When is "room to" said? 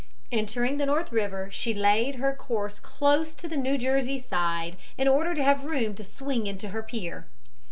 5.63-6.03